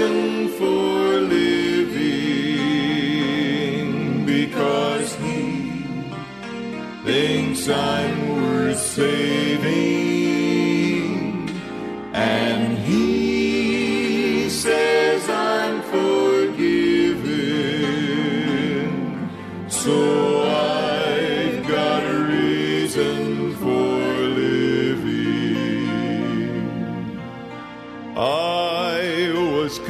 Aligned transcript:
Reason 0.00 0.48
for 0.50 1.20
living 1.20 1.44
because 4.24 5.14
he 5.16 5.84
thinks 7.04 7.68
I'm 7.68 8.28
worth 8.34 8.78
saving 8.78 9.90
and 12.14 12.78
he 12.78 14.48
says 14.48 14.99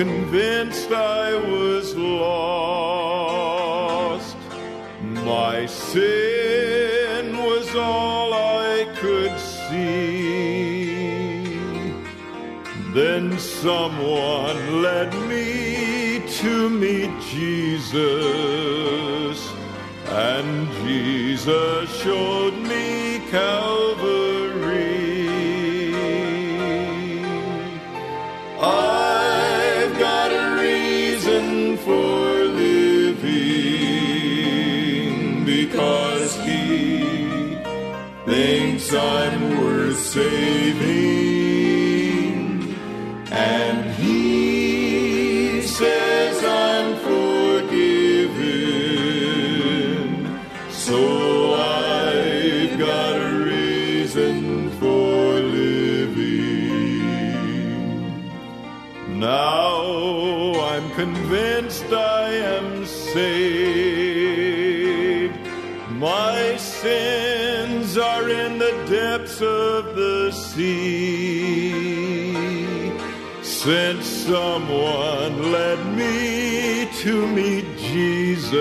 convinced 0.00 0.90
I 0.92 1.34
was 1.34 1.79
to 77.00 77.26
meet 77.28 77.64
Jesus, 77.78 78.52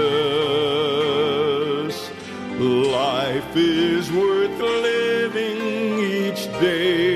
life 2.58 3.54
is 3.54 4.10
worth 4.14 4.58
living 4.62 6.00
each 6.00 6.46
day. 6.62 7.10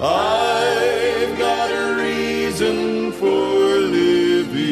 I've 0.00 1.36
got 1.36 1.68
a 1.72 1.96
reason 2.00 3.10
for 3.10 3.80
living 3.98 4.62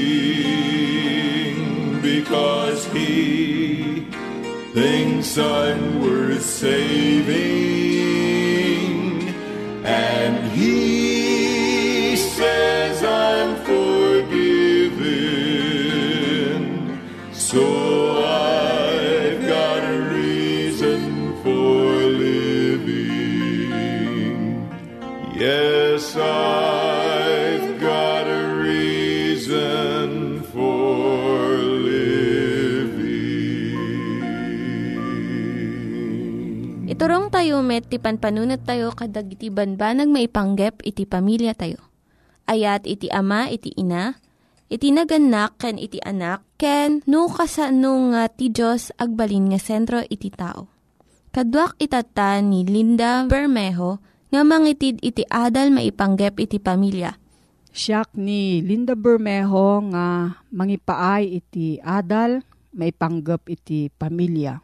because 2.02 2.86
he 2.92 4.06
thinks 4.74 5.36
I'm 5.36 6.00
worth 6.00 6.44
saving 6.44 7.34
and 9.84 10.52
he 10.52 10.83
met, 37.74 37.90
ti 37.90 37.98
panpanunat 37.98 38.62
tayo 38.62 38.94
kadag 38.94 39.34
iti 39.34 39.50
banbanag 39.50 40.06
maipanggep 40.06 40.86
iti 40.86 41.02
pamilya 41.10 41.58
tayo. 41.58 41.82
Ayat 42.46 42.86
iti 42.86 43.10
ama, 43.10 43.50
iti 43.50 43.74
ina, 43.74 44.14
iti 44.70 44.94
naganak, 44.94 45.58
ken 45.58 45.74
iti 45.74 45.98
anak, 45.98 46.46
ken 46.54 47.02
no, 47.10 47.26
kasano 47.26 48.14
nga 48.14 48.30
ti 48.30 48.54
Diyos 48.54 48.94
agbalin 48.94 49.50
nga 49.50 49.58
sentro 49.58 50.06
iti 50.06 50.30
tao. 50.30 50.70
Kaduak 51.34 51.74
itata 51.82 52.38
ni 52.38 52.62
Linda 52.62 53.26
Bermejo 53.26 53.98
nga 54.30 54.46
mangitid 54.46 55.02
iti 55.02 55.26
adal 55.26 55.74
maipanggep 55.74 56.38
iti 56.38 56.62
pamilya. 56.62 57.18
Siyak 57.74 58.14
ni 58.14 58.62
Linda 58.62 58.94
Bermejo 58.94 59.82
nga 59.90 60.38
mangipaay 60.54 61.42
iti 61.42 61.82
adal 61.82 62.46
maipanggep 62.70 63.50
iti 63.50 63.90
pamilya 63.90 64.63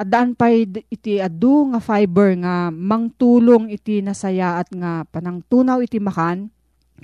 Adaan 0.00 0.32
pa 0.32 0.48
iti 0.48 1.20
adu 1.20 1.68
nga 1.76 1.80
fiber 1.84 2.32
nga 2.40 2.72
mangtulong 2.72 3.68
iti 3.68 4.00
nasayaat 4.00 4.72
nga 4.72 5.04
panangtunaw 5.04 5.84
iti 5.84 6.00
makan 6.00 6.48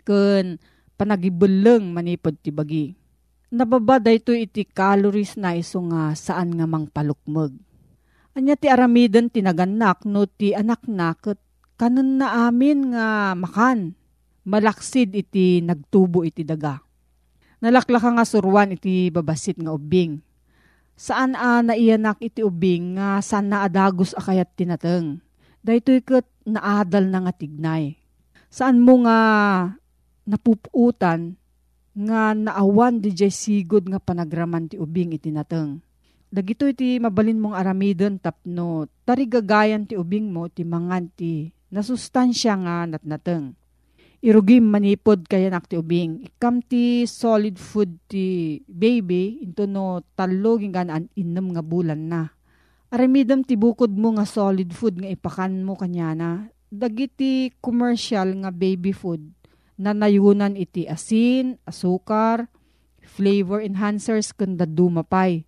ken 0.00 0.56
panagibeleng 0.96 1.93
manipod 1.93 2.40
ti 2.40 2.48
bagi. 2.48 2.96
Nababa 3.52 4.00
dayto 4.00 4.32
iti 4.32 4.64
calories 4.64 5.37
na 5.37 5.52
iso 5.52 5.84
nga 5.93 6.16
saan 6.16 6.56
nga 6.56 6.64
mangpalukmeg. 6.64 7.52
Anya 8.32 8.56
ti 8.56 8.72
aramiden 8.72 9.28
tinaganak 9.28 10.08
no 10.08 10.25
ti 10.25 10.56
anak 10.56 10.88
na 10.88 11.12
ket 11.20 11.37
kanon 11.76 12.16
na 12.16 12.49
amin 12.49 12.96
nga 12.96 13.37
makan. 13.37 13.92
Malaksid 14.49 15.12
iti 15.12 15.60
nagtubo 15.60 16.25
iti 16.25 16.49
daga. 16.49 16.81
Nalaklaka 17.60 18.08
nga 18.08 18.25
surwan 18.25 18.72
iti 18.72 19.12
babasit 19.12 19.60
nga 19.60 19.76
ubing 19.76 20.25
Saan 20.96 21.37
a 21.37 21.60
naiyanak 21.60 22.16
iti 22.25 22.40
ubing 22.40 22.96
nga 22.96 23.20
saan 23.20 23.52
na 23.52 23.69
adagos 23.69 24.16
akayat 24.16 24.48
tinateng. 24.56 25.20
Dahito 25.60 25.93
ikat 25.93 26.25
naadal 26.48 27.12
na 27.12 27.28
nga 27.28 27.32
tignay. 27.37 28.00
Saan 28.48 28.81
mo 28.81 29.04
nga 29.04 29.19
napuputan 30.25 31.37
nga 31.93 32.32
naawan 32.32 33.04
di 33.04 33.12
jay 33.12 33.28
sigod 33.28 33.84
nga 33.93 34.00
panagraman 34.00 34.72
ti 34.72 34.81
ubing 34.81 35.12
iti 35.12 35.28
nateng. 35.28 35.84
Dagito 36.32 36.64
iti 36.64 36.96
mabalin 36.96 37.44
mong 37.44 37.56
aramidon 37.60 38.16
tapno 38.16 38.88
tarigagayan 39.04 39.84
ti 39.84 40.00
ubing 40.00 40.32
mo 40.32 40.49
ti 40.49 40.64
mangan 40.64 41.12
ti 41.12 41.52
nasustansya 41.70 42.52
nga 42.64 42.75
natnateng 42.88 43.52
irugim 44.24 44.64
manipod 44.66 45.24
kaya 45.28 45.52
nakti 45.52 45.76
ubing. 45.76 46.24
Ikam 46.24 46.64
ti 46.64 47.04
solid 47.04 47.56
food 47.60 47.96
ti 48.08 48.58
baby 48.68 49.44
into 49.44 49.68
no 49.68 50.04
talo 50.16 50.60
gingan 50.60 50.92
an 50.92 51.04
innem 51.16 51.52
nga 51.56 51.62
bulan 51.64 52.08
na. 52.08 52.22
Aramidam 52.92 53.42
ti 53.42 53.58
bukod 53.58 53.92
mo 53.92 54.14
nga 54.14 54.24
solid 54.24 54.70
food 54.72 55.02
nga 55.02 55.10
ipakan 55.10 55.62
mo 55.66 55.74
kanya 55.74 56.14
na. 56.14 56.30
Dagiti 56.66 57.54
commercial 57.62 58.32
nga 58.42 58.50
baby 58.50 58.90
food 58.90 59.22
na 59.76 59.92
nayunan 59.92 60.56
iti 60.56 60.88
asin, 60.88 61.60
asukar, 61.68 62.48
flavor 63.04 63.60
enhancers 63.60 64.32
kanda 64.32 64.64
dumapay. 64.64 65.44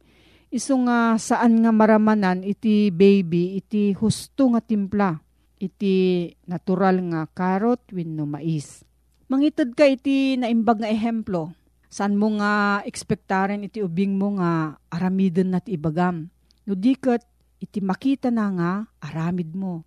Iso 0.48 0.76
nga 0.84 1.16
saan 1.20 1.60
nga 1.60 1.72
maramanan 1.72 2.40
iti 2.44 2.88
baby 2.88 3.60
iti 3.60 3.92
husto 3.92 4.52
nga 4.52 4.64
timpla 4.64 5.27
iti 5.58 6.30
natural 6.46 7.02
nga 7.12 7.26
carrot 7.34 7.82
wenno 7.90 8.24
mais. 8.24 8.86
Mangitid 9.28 9.76
ka 9.76 9.84
iti 9.84 10.38
naimbag 10.38 10.80
nga 10.80 10.88
ehemplo. 10.88 11.52
San 11.88 12.16
mo 12.16 12.32
nga 12.38 12.80
ekspektaren 12.86 13.66
iti 13.66 13.84
ubing 13.84 14.16
mo 14.16 14.38
nga 14.40 14.78
aramidon 14.88 15.52
nat 15.52 15.68
ibagam. 15.68 16.32
No 16.64 16.72
diket 16.72 17.26
iti 17.60 17.82
makita 17.84 18.32
na 18.32 18.46
nga 18.54 18.70
aramid 19.04 19.52
mo. 19.52 19.84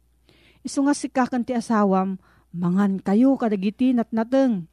Iso 0.62 0.86
nga 0.86 0.94
sikakan 0.94 1.42
ti 1.42 1.58
asawam, 1.58 2.22
mangan 2.54 3.02
kayo 3.02 3.34
kadagiti 3.40 3.98
nat 3.98 4.14
nateng. 4.14 4.70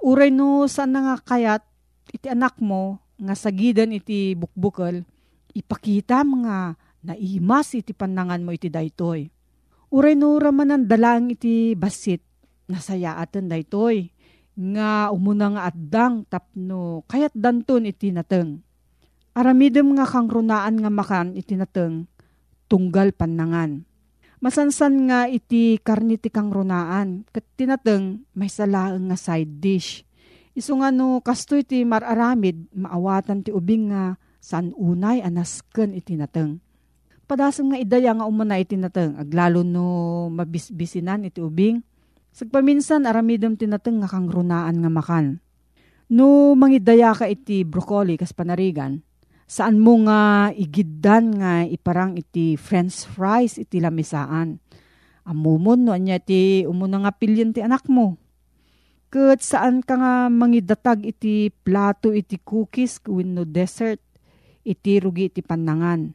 Uray 0.00 0.32
no 0.32 0.64
saan 0.64 0.96
na 0.96 1.00
nga 1.12 1.16
kayat 1.20 1.64
iti 2.12 2.30
anak 2.32 2.56
mo 2.62 3.00
nga 3.16 3.32
sagidan 3.32 3.96
iti 3.96 4.36
bukbukal, 4.36 5.04
ipakita 5.56 6.20
mga 6.20 6.76
naimas 7.04 7.72
iti 7.72 7.96
panangan 7.96 8.44
mo 8.44 8.52
iti 8.52 8.68
daytoy 8.68 9.32
Uray 9.86 10.18
no 10.18 10.34
ramanan 10.42 10.90
dalang 10.90 11.30
iti 11.30 11.78
basit 11.78 12.18
nasayaatan 12.66 13.46
daytoy 13.46 14.10
nga 14.56 15.14
umuna 15.14 15.46
nga 15.54 15.62
addang 15.70 16.26
tapno 16.26 17.06
kayat 17.06 17.30
danton 17.36 17.86
iti 17.86 18.10
nateng. 18.10 18.66
Aramidem 19.36 19.94
nga 19.94 20.08
kang 20.08 20.26
runaan 20.26 20.80
nga 20.82 20.90
makan 20.90 21.38
iti 21.38 21.54
nateng 21.54 22.10
tunggal 22.66 23.14
panangan. 23.14 23.86
Masansan 24.42 25.06
nga 25.06 25.30
iti 25.30 25.78
karniti 25.78 26.34
kang 26.34 26.50
runaan 26.50 27.22
kat 27.30 27.46
tinateng 27.54 28.26
may 28.34 28.50
salaang 28.50 29.06
nga 29.06 29.16
side 29.16 29.62
dish. 29.62 30.02
Iso 30.56 30.74
nga 30.82 30.90
no 30.90 31.22
kasto 31.22 31.54
iti 31.54 31.86
mararamid 31.86 32.74
maawatan 32.74 33.46
ti 33.46 33.54
ubing 33.54 33.94
nga 33.94 34.18
san 34.42 34.74
unay 34.74 35.22
anasken 35.22 35.94
iti 35.94 36.18
nateng 36.18 36.65
padasang 37.26 37.74
nga 37.74 37.78
idaya 37.82 38.14
nga 38.14 38.24
umana 38.24 38.56
iti 38.56 38.78
nateng 38.78 39.18
aglalo 39.18 39.66
no 39.66 39.86
mabisbisinan 40.30 41.26
iti 41.26 41.42
ubing. 41.42 41.82
Sagpaminsan 42.30 43.04
aramidem 43.08 43.58
tinateng 43.58 43.98
nga 44.00 44.08
kang 44.08 44.30
runaan 44.30 44.78
nga 44.78 44.90
makan. 44.92 45.42
No 46.06 46.54
mangidaya 46.54 47.10
ka 47.16 47.26
iti 47.26 47.66
broccoli 47.66 48.14
kas 48.14 48.30
panarigan, 48.30 49.02
saan 49.50 49.82
mo 49.82 49.98
nga 50.06 50.52
igiddan 50.54 51.42
nga 51.42 51.66
iparang 51.66 52.14
iti 52.14 52.54
french 52.54 53.02
fries 53.10 53.58
iti 53.58 53.82
lamisaan. 53.82 54.62
Amumon 55.26 55.82
no 55.82 55.90
anya 55.90 56.22
ti 56.22 56.62
umuna 56.62 57.02
nga 57.02 57.12
pilyon 57.16 57.50
ti 57.50 57.58
anak 57.58 57.90
mo. 57.90 58.14
Kat 59.10 59.42
saan 59.42 59.82
ka 59.82 59.98
nga 59.98 60.14
mangidatag 60.30 61.02
iti 61.02 61.50
plato 61.50 62.14
iti 62.14 62.38
cookies 62.38 63.02
no 63.08 63.42
dessert 63.42 63.98
iti 64.62 65.02
rugi 65.02 65.26
iti 65.26 65.42
panangan 65.42 66.14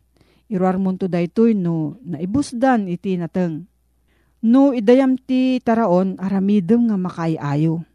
Iruar 0.51 0.75
mo 0.75 0.91
to 0.99 1.07
daytoy 1.07 1.55
no 1.55 1.95
naibusdan 2.03 2.91
iti 2.91 3.15
nateng. 3.15 3.71
No 4.43 4.75
idayam 4.75 5.15
ti 5.15 5.63
taraon 5.63 6.19
aramidem 6.19 6.91
nga 6.91 6.99
makaayayo. 6.99 7.87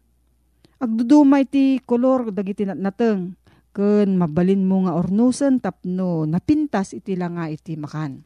Agduduma 0.81 1.37
iti 1.37 1.77
kolor 1.85 2.33
dagiti 2.33 2.65
nateng 2.65 3.37
ken 3.77 4.17
mabalin 4.17 4.65
mo 4.65 4.89
nga 4.89 4.97
ornusen 4.97 5.61
tapno 5.61 6.25
napintas 6.25 6.97
iti 6.97 7.13
nga 7.13 7.45
iti 7.45 7.77
makan. 7.77 8.25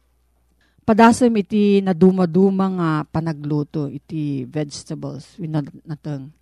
Padasem 0.80 1.36
iti 1.36 1.84
naduma-duma 1.84 2.66
nga 2.72 2.90
panagluto 3.04 3.84
iti 3.92 4.48
vegetables 4.48 5.36
nateng. 5.84 6.32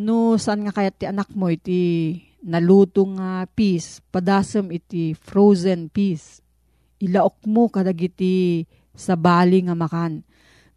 No 0.00 0.40
saan 0.40 0.64
nga 0.64 0.72
kayat 0.72 0.96
ti 0.96 1.04
anak 1.04 1.28
mo 1.36 1.52
iti 1.52 2.16
naluto 2.40 3.04
nga 3.04 3.44
peas, 3.52 4.00
padasem 4.08 4.72
iti 4.72 5.12
frozen 5.12 5.92
peas 5.92 6.40
ilaok 6.98 7.46
mo 7.46 7.70
kadagiti 7.70 8.66
sa 8.94 9.14
bali 9.14 9.62
nga 9.62 9.78
makan. 9.78 10.26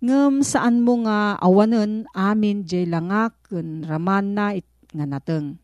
Ngem 0.01 0.42
saan 0.42 0.82
mo 0.82 1.06
nga 1.06 1.38
awanen 1.38 2.10
amin 2.18 2.66
jay 2.66 2.90
langak 2.90 3.38
ken 3.46 3.86
raman 3.86 4.34
na 4.34 4.58
it, 4.58 4.66
nga 4.94 5.06
nateng. 5.06 5.62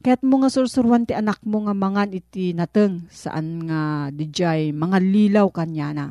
Kaya't 0.00 0.22
mo 0.24 0.40
nga 0.40 0.48
sursurwan 0.48 1.04
ti 1.04 1.12
anak 1.12 1.42
mo 1.44 1.66
nga 1.66 1.74
mangan 1.74 2.14
iti 2.14 2.54
nateng 2.56 3.04
saan 3.12 3.66
nga 3.68 4.08
dijay 4.14 4.72
mga 4.72 4.98
lilaw 5.02 5.46
kanya 5.50 5.90
na. 5.92 6.06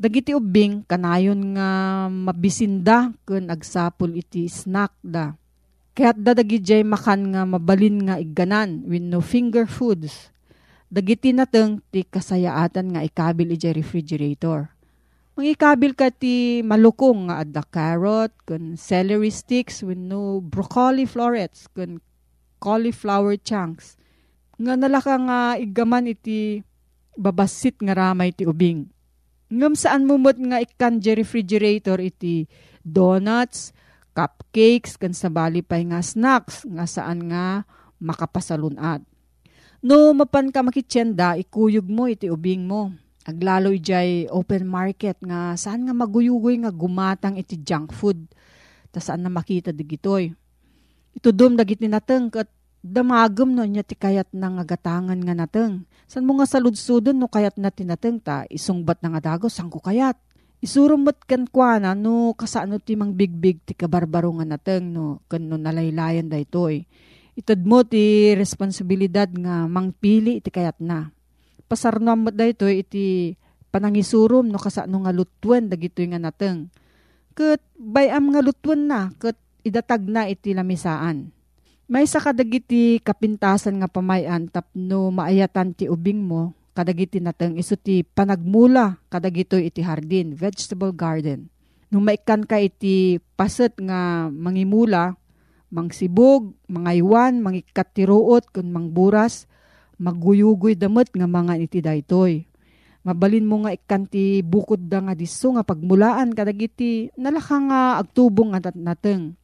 Dagiti 0.00 0.32
ubing 0.32 0.84
kanayon 0.86 1.56
nga 1.56 1.68
mabisinda 2.08 3.12
ken 3.24 3.48
agsapol 3.48 4.14
iti 4.16 4.46
snack 4.46 4.94
da. 5.02 5.34
Kaya't 5.96 6.22
dadagi 6.22 6.62
jay 6.62 6.82
makan 6.86 7.34
nga 7.34 7.42
mabalin 7.48 8.08
nga 8.08 8.16
igganan 8.20 8.86
with 8.86 9.02
no 9.02 9.18
finger 9.24 9.66
foods 9.66 10.30
Dagiti 10.90 11.30
nateng 11.30 11.78
ti 11.94 12.02
kasayaatan 12.02 12.98
nga 12.98 13.06
ikabil 13.06 13.54
iti 13.54 13.70
refrigerator. 13.70 14.74
Mang 15.38 15.46
ikabil 15.46 15.94
ka 15.94 16.10
ti 16.10 16.66
malukong 16.66 17.30
nga 17.30 17.46
adda 17.46 17.62
carrot, 17.62 18.34
kun 18.42 18.74
celery 18.74 19.30
sticks, 19.30 19.86
when 19.86 20.10
no 20.10 20.42
broccoli 20.42 21.06
florets, 21.06 21.70
kun 21.70 22.02
cauliflower 22.58 23.38
chunks. 23.38 23.94
Nga 24.58 24.74
nalaka 24.82 25.14
nga 25.14 25.40
igaman 25.62 26.10
iti 26.10 26.58
babasit 27.14 27.78
nga 27.86 27.94
ramay 27.94 28.34
ti 28.34 28.42
ubing. 28.42 28.90
Ngam 29.46 29.78
saan 29.78 30.10
mumot 30.10 30.42
nga 30.42 30.58
ikan 30.58 30.98
refrigerator 30.98 32.02
iti 32.02 32.50
donuts, 32.82 33.70
cupcakes, 34.10 34.98
kan 34.98 35.14
sabali 35.14 35.62
pay 35.62 35.86
nga 35.86 36.02
snacks 36.02 36.66
nga 36.66 36.82
saan 36.82 37.30
nga 37.30 37.62
makapasalunat. 38.02 39.06
No 39.80 40.12
mapan 40.12 40.52
ka 40.52 40.60
makitsenda, 40.60 41.40
ikuyog 41.40 41.88
mo 41.88 42.04
iti 42.04 42.28
ubing 42.28 42.68
mo. 42.68 42.92
Aglaloy 43.24 43.80
jay 43.80 44.28
open 44.28 44.68
market 44.68 45.16
nga 45.24 45.56
saan 45.56 45.88
nga 45.88 45.96
maguyugoy 45.96 46.60
nga 46.60 46.68
gumatang 46.68 47.40
iti 47.40 47.56
junk 47.56 47.96
food. 47.96 48.28
Ta 48.92 49.00
saan 49.00 49.24
na 49.24 49.32
makita 49.32 49.72
digitoy. 49.72 50.36
Ito 51.16 51.32
dum 51.32 51.56
dagiti 51.56 51.88
nateng 51.88 52.28
kat 52.28 52.52
damagem 52.84 53.56
no 53.56 53.64
niya 53.64 53.80
ti 53.80 53.96
kayat 53.96 54.28
na 54.36 54.52
nga 54.60 54.68
gatangan 54.68 55.16
nga 55.16 55.32
nateng. 55.32 55.88
San 56.04 56.28
mo 56.28 56.36
nga 56.36 56.44
saludsudon 56.44 57.16
no 57.16 57.32
kayat 57.32 57.56
na 57.56 57.72
tinateng 57.72 58.20
ta 58.20 58.44
isungbat 58.52 59.00
na 59.00 59.16
nga 59.16 59.32
dago 59.32 59.48
sang 59.48 59.72
ko 59.72 59.80
kayat. 59.80 60.20
Isurumot 60.60 61.24
kan 61.24 61.48
kwa 61.48 61.80
na 61.80 61.96
no 61.96 62.36
kasano 62.36 62.76
ti 62.84 63.00
mang 63.00 63.16
bigbig 63.16 63.64
ti 63.64 63.72
kabarbaro 63.72 64.28
nga 64.44 64.44
nateng 64.44 64.92
no 64.92 65.24
kan 65.24 65.40
no 65.40 65.56
nalaylayan 65.56 66.28
da 66.28 66.36
itoy. 66.36 66.84
Itad 66.84 67.09
mo 67.64 67.84
ti 67.84 68.32
responsibilidad 68.36 69.28
nga 69.30 69.66
mangpili 69.66 70.40
iti 70.40 70.48
kayat 70.48 70.78
na. 70.80 71.10
Pasarnam 71.70 72.26
mo 72.26 72.30
da 72.34 72.46
itoy 72.46 72.82
iti 72.82 73.34
panangisurum 73.70 74.50
no 74.50 74.58
kasano 74.58 75.06
nga 75.06 75.14
lutwen 75.14 75.70
dagitoy 75.70 76.10
nga 76.10 76.20
nateng. 76.20 76.68
Kat 77.34 77.62
bayam 77.78 78.34
nga 78.34 78.42
lutwen 78.42 78.90
na 78.90 79.14
kat 79.16 79.38
idatag 79.62 80.04
na 80.06 80.26
iti 80.26 80.50
lamisaan. 80.56 81.30
May 81.90 82.06
sa 82.06 82.22
kadagiti 82.22 83.02
kapintasan 83.02 83.82
nga 83.82 83.90
pamayan 83.90 84.46
tapno 84.46 85.10
maayatan 85.10 85.74
ti 85.74 85.90
ubing 85.90 86.22
mo 86.22 86.54
kadagiti 86.70 87.18
nateng 87.18 87.58
iso 87.58 87.74
ti 87.74 88.06
panagmula 88.06 88.96
kadagito 89.10 89.58
iti 89.58 89.82
hardin, 89.82 90.32
vegetable 90.32 90.94
garden. 90.94 91.50
Nung 91.90 92.06
maikan 92.06 92.46
ka 92.46 92.62
iti 92.62 93.18
paset 93.34 93.74
nga 93.82 94.30
mangimula, 94.30 95.18
mangsibog, 95.70 96.52
mangaywan, 96.66 97.38
mangikat 97.38 97.94
ti 97.94 98.04
ruot, 98.06 98.50
kun 98.50 98.68
mangburas, 98.70 99.46
maguyugoy 99.96 100.74
damot 100.74 101.08
nga 101.10 101.26
mga 101.30 101.54
iti 101.62 101.78
daytoy. 101.80 102.46
Mabalin 103.00 103.48
mo 103.48 103.64
nga 103.64 103.72
ikan 103.72 104.04
ti 104.04 104.44
bukod 104.44 104.84
da 104.90 105.00
nga 105.00 105.16
diso 105.16 105.56
nga 105.56 105.64
pagmulaan 105.64 106.36
kadagiti 106.36 107.08
nalaka 107.16 107.56
nga 107.56 107.80
agtubong 107.96 108.52
nga 108.52 108.68
nateng. 108.76 109.40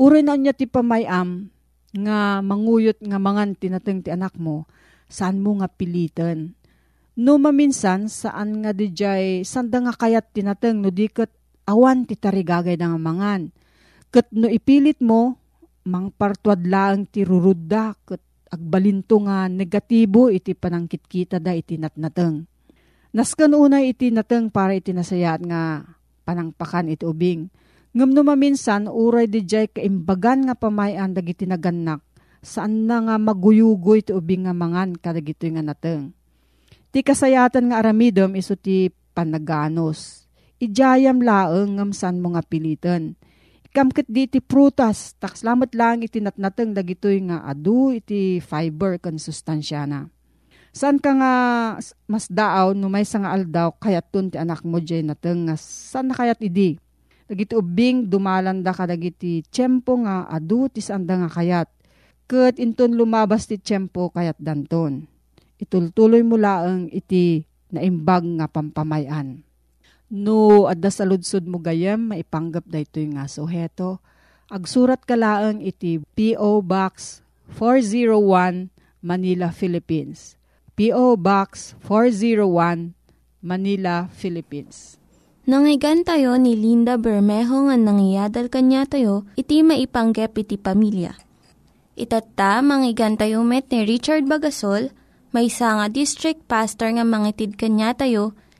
Uri 0.00 0.24
na 0.24 0.40
niya 0.40 0.56
ti 0.56 0.64
pamayam 0.64 1.52
nga 1.92 2.40
manguyot 2.40 2.96
nga 3.04 3.20
mangan 3.20 3.52
tinateng 3.52 4.00
ti 4.00 4.08
anak 4.08 4.40
mo, 4.40 4.64
saan 5.12 5.44
mo 5.44 5.60
nga 5.60 5.68
pilitan 5.68 6.56
No 7.14 7.38
maminsan, 7.38 8.10
saan 8.10 8.66
nga 8.66 8.74
dijay, 8.74 9.46
sanda 9.46 9.78
nga 9.78 9.94
kayat 9.94 10.34
tinateng 10.34 10.82
no 10.82 10.90
diket 10.90 11.30
awan 11.62 12.10
ti 12.10 12.18
tarigagay 12.18 12.74
nga 12.74 12.98
mangan. 12.98 13.54
Ket 14.10 14.34
no 14.34 14.50
ipilit 14.50 14.98
mo, 14.98 15.38
mang 15.84 16.12
partuad 16.12 16.64
lang 16.64 17.04
ti 17.08 17.24
rurudda, 17.24 17.96
ket 18.04 18.22
agbalinto 18.48 19.20
nga 19.24 19.50
negatibo 19.50 20.30
iti 20.30 20.56
panangkit 20.56 21.04
kita 21.04 21.36
da 21.42 21.52
iti 21.52 21.76
natnateng. 21.76 22.46
Naskan 23.14 23.54
una 23.54 23.82
iti 23.84 24.10
nateng 24.10 24.50
para 24.50 24.74
iti 24.74 24.90
nasayat 24.90 25.44
nga 25.46 25.86
panangpakan 26.26 26.90
iti 26.90 27.06
ubing. 27.06 27.46
Ngam 27.94 28.10
no 28.10 28.26
maminsan, 28.26 28.90
uray 28.90 29.30
dijay 29.30 29.70
kaimbagan 29.70 30.50
nga 30.50 30.58
pamayan 30.58 31.14
dagiti 31.14 31.46
naganak, 31.46 32.02
saan 32.42 32.90
na 32.90 32.98
nga 33.06 33.14
maguyugoy 33.22 34.02
iti 34.02 34.10
ubing 34.10 34.50
nga 34.50 34.54
mangan 34.56 34.98
kadagito 34.98 35.46
nga 35.46 35.62
nateng 35.62 36.10
Ti 36.94 37.02
kasayatan 37.02 37.74
nga 37.74 37.82
aramidom 37.82 38.38
iso 38.38 38.54
ti 38.54 38.86
panaganos. 39.18 40.30
Ijayam 40.62 41.18
laeng 41.18 41.74
ngam 41.74 41.90
san 41.90 42.22
mo 42.22 42.30
nga 42.38 42.42
pilitan. 43.74 43.90
Ikamkit 43.90 44.06
di 44.06 44.30
ti 44.30 44.38
prutas, 44.38 45.18
takslamat 45.18 45.74
lang 45.74 46.06
iti 46.06 46.22
natnateng 46.22 46.70
dagitoy 46.78 47.26
nga 47.26 47.42
adu 47.42 47.90
iti 47.90 48.38
fiber 48.38 49.02
kan 49.02 49.18
sustansya 49.18 49.82
na. 49.90 50.06
San 50.74 50.98
ka 50.98 51.10
nga 51.14 51.34
mas 52.06 52.26
daaw 52.30 52.74
no 52.74 52.86
may 52.90 53.06
nga 53.06 53.30
aldaw 53.34 53.74
kayat 53.78 54.10
tun 54.10 54.30
ti 54.30 54.38
anak 54.38 54.62
mo 54.66 54.78
jay 54.82 55.02
nateng 55.02 55.46
nga 55.50 55.58
san 55.58 56.10
na 56.10 56.14
kayat 56.14 56.38
idi. 56.42 56.78
Dagiti 57.26 57.54
ubing 57.54 58.10
dumalanda 58.10 58.74
ka 58.74 58.86
dagiti 58.86 59.42
tiyempo 59.50 60.02
nga 60.02 60.26
adu 60.30 60.70
ti 60.70 60.82
sanda 60.82 61.18
nga 61.18 61.30
kayat. 61.30 61.70
Kat 62.26 62.58
inton 62.58 62.94
lumabas 62.94 63.46
ti 63.46 63.58
tiyempo 63.58 64.10
kayat 64.10 64.38
danton 64.38 65.06
itultuloy 65.64 66.22
mo 66.26 66.36
laang 66.36 66.90
iti 66.90 67.46
naimbag 67.72 68.24
nga 68.38 68.46
pampamayan. 68.50 69.42
No, 70.14 70.70
adda 70.70 70.94
sa 70.94 71.02
ludsud 71.02 71.42
mo 71.50 71.58
gayam, 71.58 72.14
maipanggap 72.14 72.70
da 72.70 72.78
ito 72.78 73.02
nga 73.02 73.26
suheto. 73.26 73.98
Agsurat 74.46 75.02
ka 75.02 75.18
laang 75.18 75.58
iti 75.58 75.98
P.O. 76.14 76.62
Box 76.62 77.18
401 77.58 78.70
Manila, 79.02 79.50
Philippines. 79.50 80.38
P.O. 80.78 81.18
Box 81.18 81.74
401 81.82 82.94
Manila, 83.42 84.06
Philippines. 84.14 85.02
Nangyigan 85.50 86.06
tayo 86.06 86.38
ni 86.38 86.54
Linda 86.54 86.94
Bermejo 86.94 87.66
nga 87.66 87.74
nangyadal 87.74 88.46
kanya 88.46 88.86
tayo, 88.86 89.26
iti 89.34 89.66
maipanggep 89.66 90.30
iti 90.38 90.54
pamilya. 90.54 91.18
Itatta, 91.98 92.62
manggigan 92.62 93.18
tayo 93.18 93.42
met 93.42 93.66
ni 93.74 93.82
Richard 93.82 94.30
Bagasol, 94.30 94.94
may 95.34 95.50
nga 95.50 95.90
district 95.90 96.46
pastor 96.46 96.94
nga 96.94 97.02
mangitid 97.02 97.58
kanya 97.58 97.98
tayo, 97.98 98.38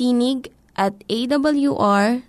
Tinig 0.00 0.48
at 0.80 0.96
awr.org. 1.12 2.20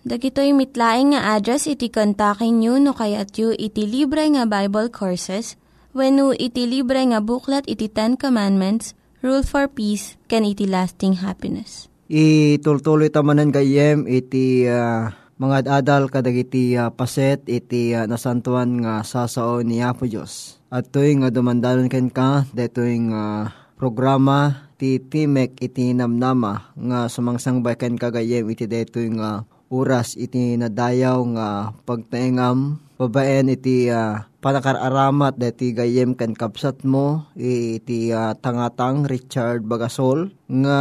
Dagitoy 0.00 0.56
mitlaing 0.56 1.12
nga 1.12 1.36
address 1.36 1.68
iti 1.68 1.92
kontakin 1.92 2.64
nyo 2.64 2.80
no 2.80 2.96
kayat 2.96 3.36
yu 3.36 3.52
iti 3.52 3.84
libre 3.84 4.24
nga 4.32 4.48
Bible 4.48 4.88
Courses 4.88 5.60
when 5.92 6.16
no 6.16 6.32
iti 6.32 6.64
libre 6.64 7.04
nga 7.04 7.20
buklat 7.20 7.68
iti 7.68 7.92
Ten 7.92 8.16
Commandments, 8.16 8.96
Rule 9.20 9.44
for 9.44 9.68
Peace, 9.68 10.16
can 10.24 10.48
iti 10.48 10.64
lasting 10.64 11.20
happiness. 11.20 11.92
Itultuloy 12.08 13.12
tamanan 13.12 13.52
kayem 13.52 14.08
iti 14.08 14.64
uh, 14.64 15.12
mga 15.36 15.68
adal 15.68 16.08
kadagiti 16.08 16.80
uh, 16.80 16.88
paset 16.96 17.44
iti 17.44 17.92
uh, 17.92 18.08
nasantuan 18.08 18.80
nga 18.80 19.04
sasao 19.04 19.60
ni 19.60 19.84
Apo 19.84 20.08
Diyos 20.08 20.64
at 20.72 20.88
to'y 20.88 21.20
nga 21.20 21.28
dumandalon 21.28 21.92
ken 21.92 22.08
ka, 22.08 22.48
deto'y 22.56 23.12
nga 23.12 23.52
programa 23.76 24.69
ti 24.80 24.96
Timek 24.96 25.60
iti 25.60 25.92
namnama 25.92 26.72
nga 26.72 27.04
sumangsangbay 27.12 27.76
ken 27.76 28.00
kagayem 28.00 28.48
iti 28.48 28.64
deto'y 28.64 29.12
nga 29.12 29.44
oras 29.68 30.16
iti 30.16 30.56
nadayaw 30.56 31.20
nga 31.36 31.48
pagtaengam 31.84 32.80
babaen 32.98 33.52
iti 33.52 33.92
uh, 33.92 34.24
panakaramat 34.40 35.36
dati 35.36 35.76
gayem 35.76 36.12
kan 36.12 36.32
kapsat 36.32 36.82
mo 36.84 37.28
iti 37.38 38.10
uh, 38.10 38.32
tangatang 38.36 39.04
Richard 39.04 39.64
Bagasol 39.64 40.34
nga 40.48 40.80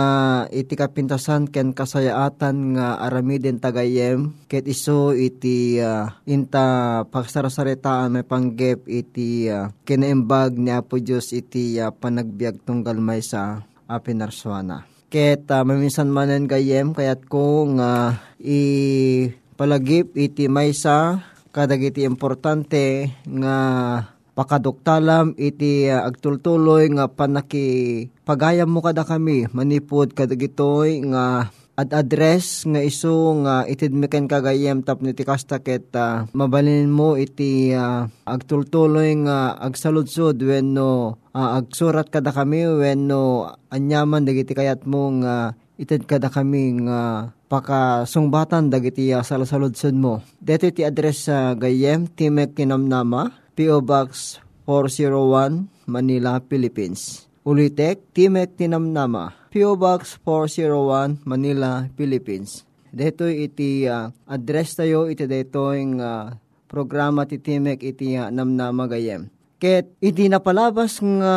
iti 0.52 0.74
kapintasan 0.74 1.48
ken 1.48 1.72
kasayaatan 1.72 2.76
nga 2.76 3.00
aramiden 3.04 3.62
tagayem 3.62 4.36
ket 4.52 4.68
iso 4.68 5.12
iti 5.16 5.80
uh, 5.80 6.10
inta 6.26 7.04
pagsarasaritaan 7.08 8.20
may 8.20 8.26
panggep 8.26 8.84
iti 8.90 9.48
uh, 9.48 9.72
kinaimbag 9.86 10.58
ni 10.58 10.72
Apo 10.76 11.00
Diyos 11.00 11.32
iti 11.32 11.78
uh, 11.78 11.94
panagbiag 11.94 12.64
tunggal 12.66 13.00
may 13.00 13.22
sa 13.24 13.64
apinarswana. 13.90 14.86
Ket 15.10 15.50
uh, 15.50 15.66
maminsan 15.66 16.14
manen 16.14 16.46
gayem 16.46 16.94
kayat 16.94 17.26
ko 17.26 17.66
nga 17.74 18.14
uh, 18.14 18.46
i 18.46 18.62
palagip 19.58 20.14
iti 20.14 20.46
maysa 20.46 21.26
kadagiti 21.50 22.06
importante 22.06 23.10
nga 23.26 23.58
pakaduktalam 24.38 25.34
iti 25.34 25.90
uh, 25.90 26.06
agtultuloy 26.06 26.94
nga 26.94 27.10
panaki 27.10 28.06
pagayam 28.22 28.70
mo 28.70 28.86
kada 28.86 29.02
kami 29.02 29.50
manipod 29.50 30.14
kadagitoy 30.14 31.02
nga 31.10 31.50
at 31.80 31.96
address 31.96 32.68
nga 32.68 32.84
iso 32.84 33.40
nga 33.48 33.64
itidmiken 33.64 34.28
kagayem 34.28 34.84
tapno 34.84 35.16
iti 35.16 35.24
kastaket 35.24 35.88
uh, 35.96 36.28
mabalin 36.36 36.92
mo 36.92 37.16
iti 37.16 37.72
uh, 37.72 38.04
agtultuloy 38.28 39.16
nga 39.24 39.56
agsaludsod 39.56 40.36
wenno 40.44 41.16
uh, 41.32 41.50
agsurat 41.56 42.12
kada 42.12 42.36
kami 42.36 42.68
wenno 42.68 43.48
anyaman 43.72 44.28
dagiti 44.28 44.52
kayat 44.52 44.84
mo 44.84 45.08
nga 45.24 45.56
ited 45.80 46.04
kada 46.04 46.28
kami 46.28 46.84
nga 46.84 47.32
pakasungbatan 47.48 48.68
dagiti 48.68 49.16
uh, 49.16 49.24
salasaludsod 49.24 49.96
mo. 49.96 50.20
Dito 50.36 50.68
iti 50.68 50.84
address 50.84 51.32
sa 51.32 51.56
uh, 51.56 51.58
Gayem, 51.58 52.12
Timek 52.12 52.60
Kinamnama, 52.60 53.32
P.O. 53.56 53.80
Box 53.80 54.44
401, 54.68 55.88
Manila, 55.88 56.44
Philippines. 56.44 57.29
Ulitek, 57.48 58.12
Timek 58.12 58.52
Tinamnama, 58.60 59.32
P.O. 59.48 59.80
Box 59.80 60.20
401, 60.22 61.24
Manila, 61.24 61.88
Philippines. 61.96 62.68
Dito 62.92 63.30
iti 63.30 63.88
uh, 63.88 64.12
address 64.28 64.76
tayo, 64.76 65.08
iti 65.08 65.24
dito 65.24 65.72
yung 65.72 66.04
uh, 66.04 66.36
programa 66.68 67.24
ti 67.24 67.40
Timek 67.40 67.80
iti 67.80 68.20
uh, 68.20 68.28
namnama 68.28 68.90
gayem. 68.92 69.32
Ket 69.60 69.92
iti 70.04 70.28
napalabas 70.28 71.00
nga 71.00 71.36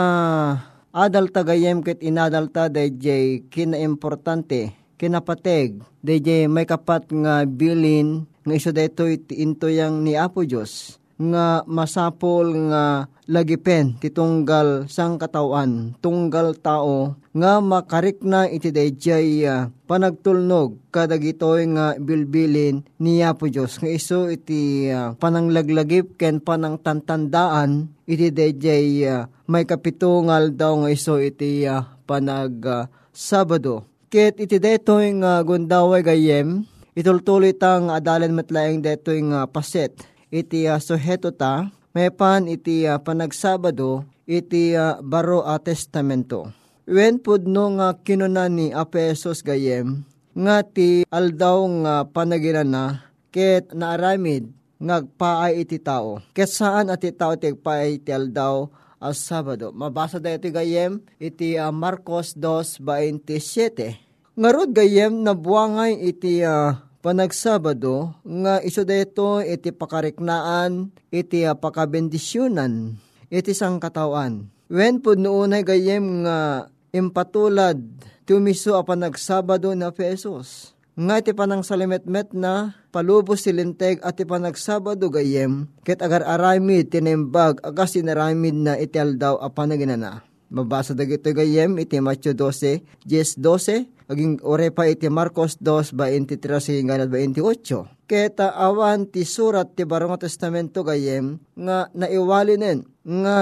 adal 0.92 1.32
tagayem 1.32 1.80
ket 1.80 2.04
inadal 2.04 2.52
ta 2.52 2.68
dayjay 2.68 3.48
kinaimportante 3.48 4.76
kinapateg 5.00 5.80
dayjay 6.04 6.46
may 6.46 6.68
kapat 6.68 7.08
nga 7.10 7.42
bilin 7.48 8.28
nga 8.44 8.54
iso 8.54 8.70
daytoy 8.70 9.18
into 9.34 9.72
yang 9.72 10.04
ni 10.04 10.14
Apo 10.14 10.44
Dios 10.44 11.01
nga 11.30 11.62
masapol 11.70 12.50
nga 12.72 13.06
lagipen 13.30 13.94
titunggal 14.02 14.90
sang 14.90 15.14
katawan 15.14 15.94
tunggal 16.02 16.58
tao 16.58 17.14
nga 17.30 17.62
makarik 17.62 18.20
na 18.26 18.50
iti 18.50 18.74
dayjay 18.74 19.46
uh, 19.46 19.70
panagtulnog 19.86 20.76
kadagitoy 20.90 21.70
nga 21.70 21.94
bilbilin 21.96 22.82
niya 22.98 23.38
po 23.38 23.46
Diyos 23.46 23.78
nga 23.78 23.88
iso 23.88 24.26
iti 24.26 24.90
uh, 24.90 25.14
pananglaglagip 25.16 26.18
ken 26.18 26.42
panangtantandaan 26.42 27.94
iti 28.04 28.34
dayjay 28.34 29.06
uh, 29.06 29.30
may 29.46 29.64
kapitungal 29.64 30.50
daw 30.50 30.82
nga 30.82 30.90
iso 30.90 31.22
iti 31.22 31.62
uh, 31.64 31.86
panag 32.04 32.58
uh, 32.66 32.90
Sabado. 33.12 33.84
Ket 34.08 34.40
iti 34.40 34.56
daytoy 34.56 35.20
nga 35.20 35.44
gundaway 35.44 36.00
gayem 36.00 36.64
itultuloy 36.92 37.56
tang 37.56 37.88
adalan 37.88 38.36
matlaeng 38.36 38.84
daytoy 38.84 39.24
nga 39.24 39.48
paset 39.48 39.92
iti 40.32 40.64
uh, 40.64 40.80
suheto 40.80 41.28
ta, 41.28 41.68
may 41.92 42.08
pan 42.08 42.48
iti 42.48 42.88
uh, 42.88 42.96
panagsabado, 42.96 44.08
iti 44.24 44.72
uh, 44.72 44.96
baro 45.04 45.44
a 45.44 45.60
testamento. 45.60 46.48
Wen 46.88 47.20
pudno 47.20 47.76
nga 47.78 47.94
kinuna 48.00 48.48
ni 48.48 48.72
Apesos 48.72 49.44
gayem, 49.44 50.02
nga 50.32 50.64
ti 50.64 51.04
aldaw 51.12 51.60
nga 51.84 51.94
panagirana, 52.08 53.04
ket 53.28 53.70
naaramid 53.76 54.48
ngagpaay 54.82 55.62
iti 55.62 55.78
tao. 55.78 56.24
Ket 56.34 56.50
saan 56.50 56.90
ati 56.90 57.12
tao 57.14 57.36
ti 57.38 57.52
paay 57.54 58.02
iti 58.02 58.10
aldaw 58.10 58.66
as 58.98 59.22
Sabado. 59.22 59.70
Mabasa 59.70 60.18
da 60.18 60.34
iti 60.34 60.50
gayem, 60.50 60.98
iti 61.20 61.54
uh, 61.60 61.70
Marcos 61.70 62.34
2.27. 62.34 63.94
Ngarod 64.32 64.72
gayem, 64.72 65.22
nabuangay 65.22 66.02
iti 66.02 66.40
uh, 66.42 66.72
panagsabado 67.02 68.14
nga 68.22 68.62
iso 68.62 68.86
deto 68.86 69.42
iti 69.42 69.74
pakariknaan 69.74 70.94
iti 71.10 71.44
pakabendisyunan 71.44 72.94
iti 73.28 73.52
sang 73.52 73.82
katawan. 73.82 74.46
When 74.72 75.02
po 75.04 75.18
noonay 75.18 75.66
gayem 75.66 76.24
nga 76.24 76.70
impatulad 76.94 77.82
tumiso 78.24 78.78
a 78.78 78.86
panagsabado 78.86 79.74
na 79.76 79.90
pesos. 79.92 80.72
Nga 80.92 81.24
iti 81.24 81.32
panang 81.32 81.64
salimetmet 81.64 82.36
na 82.36 82.76
palubos 82.92 83.44
silinteg 83.44 83.98
at 84.04 84.16
iti 84.16 84.24
panagsabado 84.28 85.08
gayem 85.10 85.66
ket 85.82 86.00
agar 86.00 86.22
aramid 86.22 86.92
tinembag 86.92 87.60
agas 87.66 87.98
sinaramid 87.98 88.56
na 88.56 88.78
iti 88.78 88.96
aldaw 89.00 89.40
a 89.42 89.48
panaginana. 89.50 90.31
Mabasa 90.52 90.92
dagito 90.92 91.32
gayem 91.32 91.80
iti 91.80 91.96
Matthew 91.96 92.36
12, 92.36 92.84
10, 93.08 93.40
12, 93.40 93.88
aging 94.12 94.44
ore 94.44 94.68
pa 94.68 94.84
iti 94.84 95.08
Marcos 95.08 95.56
2, 95.56 95.96
23 95.96 96.76
hingga 96.76 97.08
28. 97.08 98.04
Keta 98.04 98.52
awan 98.52 99.08
ti 99.08 99.24
surat 99.24 99.72
ti 99.72 99.88
Barong 99.88 100.20
Testamento 100.20 100.84
gayem 100.84 101.40
nga 101.56 101.88
naiwalinen 101.96 102.84
nga 103.02 103.38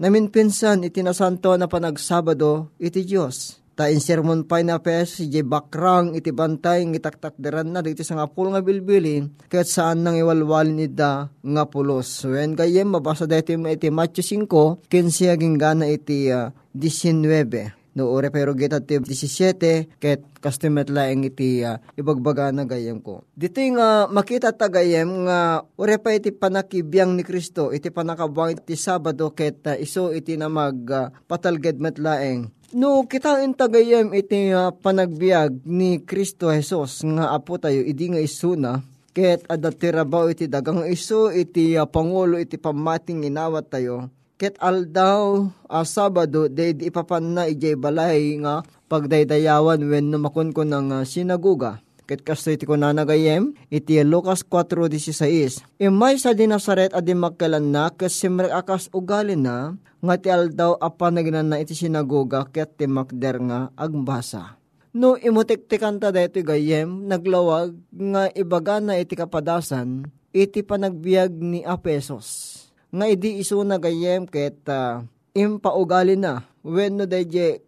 namin 0.00 0.32
pinsan 0.32 0.88
iti 0.88 1.04
nasanto 1.04 1.52
na 1.60 1.68
panagsabado 1.68 2.72
iti 2.80 3.04
Diyos 3.04 3.61
Ta 3.82 3.90
in 3.90 3.98
sermon 3.98 4.46
pa 4.46 4.62
na 4.62 4.78
pes, 4.78 5.18
si 5.18 5.26
bakrang 5.42 6.14
iti 6.14 6.30
bantay 6.30 6.86
ng 6.86 6.94
itaktakderan 7.02 7.66
na 7.66 7.82
dito 7.82 8.06
sa 8.06 8.14
nga 8.14 8.30
pulo 8.30 8.54
nga 8.54 8.62
bilbilin, 8.62 9.34
kahit 9.50 9.66
saan 9.66 10.06
nang 10.06 10.14
iwalwalin 10.14 10.86
ida 10.86 11.34
nga 11.34 11.64
pulos. 11.66 12.22
When 12.22 12.54
kayem, 12.54 12.94
mabasa 12.94 13.26
dito 13.26 13.50
iti 13.50 13.90
Matthew 13.90 14.46
5, 14.46 14.86
kinsi 14.86 15.26
aging 15.26 15.58
gana 15.58 15.90
iti 15.90 16.30
uh, 16.30 16.54
19 16.78 17.74
no 17.98 18.08
ore 18.08 18.32
pero 18.32 18.54
geta 18.56 18.80
ti 18.80 18.96
17 18.96 20.00
ket 20.00 20.24
customer 20.40 20.86
laeng 20.88 21.28
iti 21.28 21.60
uh, 21.60 21.76
ibagbaga 21.98 22.48
na 22.54 22.64
gayem 22.64 23.02
ko. 23.02 23.26
Dito 23.36 23.60
nga 23.76 24.06
uh, 24.06 24.10
makita 24.14 24.54
ta 24.56 24.72
gayem 24.72 25.28
nga 25.28 25.66
ore 25.76 26.00
pa 26.00 26.16
iti 26.16 26.32
panakibiyang 26.32 27.12
ni 27.12 27.26
Kristo 27.26 27.68
iti 27.68 27.92
panakabuang 27.92 28.56
iti 28.56 28.80
Sabado 28.80 29.28
ket 29.36 29.60
uh, 29.68 29.76
iso 29.76 30.08
iti 30.08 30.40
na 30.40 30.48
mag 30.48 30.78
uh, 30.88 31.12
patalged 31.28 31.82
met 31.82 32.00
laeng 32.00 32.48
No, 32.72 33.04
kita 33.04 33.36
tagayam 33.52 34.16
iti 34.16 34.48
uh, 34.48 34.72
panagbiag 34.72 35.60
ni 35.68 36.00
Kristo 36.00 36.48
Jesus 36.48 37.04
nga 37.04 37.36
apo 37.36 37.60
tayo, 37.60 37.84
idi 37.84 38.08
nga 38.08 38.16
isuna, 38.16 38.80
ket 39.12 39.44
adatirabaw 39.44 40.32
iti 40.32 40.48
dagang 40.48 40.88
iso 40.88 41.28
iti 41.28 41.76
uh, 41.76 41.84
pangulo 41.84 42.40
iti 42.40 42.56
pamating 42.56 43.28
inawat 43.28 43.68
tayo, 43.68 44.08
ket 44.40 44.56
aldaw 44.56 45.52
uh, 45.68 45.84
Sabado, 45.84 46.48
day 46.48 46.72
ipapan 46.72 47.36
na 47.36 47.44
ijay 47.44 47.76
balay 47.76 48.40
nga 48.40 48.64
pagdaydayawan 48.88 49.84
when 49.92 50.08
numakon 50.08 50.56
ko 50.56 50.64
ng 50.64 50.96
uh, 50.96 51.04
sinaguga. 51.04 51.76
Ket 52.02 52.26
kasto 52.26 52.50
iti 52.50 52.66
ko 52.66 52.74
nanagayem, 52.74 53.54
iti 53.70 54.02
Lucas 54.02 54.42
4.16. 54.42 55.62
Imay 55.78 56.18
sa 56.18 56.34
di 56.34 56.50
Nazaret 56.50 56.90
adi 56.90 57.14
magkalan 57.14 57.70
na, 57.70 57.94
kasi 57.94 58.26
akas 58.26 58.90
ugali 58.90 59.38
na, 59.38 59.78
nga 60.02 60.14
ti 60.18 60.28
aldaw 60.34 60.74
apa 60.82 61.14
nagnan 61.14 61.54
na 61.54 61.62
iti 61.62 61.78
sinagoga 61.78 62.42
ket 62.50 62.74
ti 62.74 62.90
makder 62.90 63.38
nga 63.46 63.70
agbasa. 63.78 64.58
No 64.92 65.14
imutiktikan 65.14 66.02
ta 66.02 66.10
dito 66.10 66.42
gayem, 66.42 67.06
naglawag 67.06 67.72
nga 67.94 68.28
ibaga 68.34 68.82
na 68.82 68.98
iti 68.98 69.14
kapadasan, 69.14 70.10
iti 70.34 70.60
panagbiag 70.66 71.32
ni 71.38 71.62
Apesos. 71.62 72.58
Nga 72.92 73.06
idi 73.08 73.40
iso 73.40 73.62
na 73.62 73.78
gayem 73.78 74.26
ket 74.26 74.66
uh, 74.68 75.06
impaugali 75.32 76.18
na, 76.18 76.44
when 76.66 76.98
no 76.98 77.06